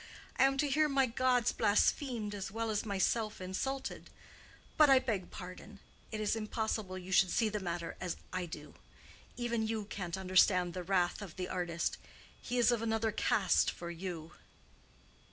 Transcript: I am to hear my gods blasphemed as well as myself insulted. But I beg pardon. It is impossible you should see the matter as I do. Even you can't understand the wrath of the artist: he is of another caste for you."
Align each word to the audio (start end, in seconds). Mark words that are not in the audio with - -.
I 0.39 0.45
am 0.45 0.57
to 0.57 0.67
hear 0.67 0.89
my 0.89 1.05
gods 1.05 1.51
blasphemed 1.51 2.33
as 2.33 2.49
well 2.49 2.71
as 2.71 2.87
myself 2.87 3.39
insulted. 3.39 4.09
But 4.75 4.89
I 4.89 4.97
beg 4.97 5.29
pardon. 5.29 5.77
It 6.11 6.19
is 6.19 6.35
impossible 6.35 6.97
you 6.97 7.11
should 7.11 7.29
see 7.29 7.49
the 7.49 7.59
matter 7.59 7.95
as 8.01 8.17
I 8.33 8.47
do. 8.47 8.73
Even 9.37 9.67
you 9.67 9.85
can't 9.85 10.17
understand 10.17 10.73
the 10.73 10.81
wrath 10.81 11.21
of 11.21 11.35
the 11.35 11.47
artist: 11.47 11.99
he 12.41 12.57
is 12.57 12.71
of 12.71 12.81
another 12.81 13.11
caste 13.11 13.69
for 13.69 13.91
you." 13.91 14.31